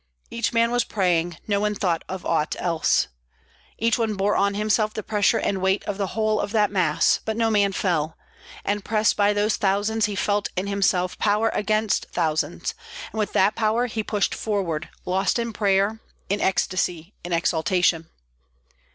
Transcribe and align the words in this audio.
Each 0.31 0.51
man 0.51 0.71
was 0.71 0.83
praying; 0.83 1.37
no 1.45 1.59
one 1.59 1.75
thought 1.75 2.03
of 2.09 2.25
aught 2.25 2.55
else. 2.57 3.07
Each 3.77 3.99
one 3.99 4.15
bore 4.15 4.35
on 4.35 4.55
himself 4.55 4.95
the 4.95 5.03
pressure 5.03 5.37
and 5.37 5.61
weight 5.61 5.83
of 5.83 5.99
the 5.99 6.17
whole 6.17 6.39
of 6.39 6.51
that 6.53 6.71
mass, 6.71 7.19
but 7.23 7.37
no 7.37 7.51
man 7.51 7.71
fell; 7.71 8.17
and 8.65 8.83
pressed 8.83 9.15
by 9.15 9.31
those 9.31 9.57
thousands 9.57 10.07
he 10.07 10.15
felt 10.15 10.49
in 10.55 10.65
himself 10.65 11.19
power 11.19 11.49
against 11.53 12.07
thousands, 12.11 12.73
and 13.11 13.19
with 13.19 13.33
that 13.33 13.53
power 13.55 13.85
he 13.85 14.01
pushed 14.01 14.33
forward, 14.33 14.89
lost 15.05 15.37
in 15.37 15.53
prayer, 15.53 15.99
in 16.29 16.41
ecstasy, 16.41 17.13
in 17.23 17.31
exaltation. 17.31 18.09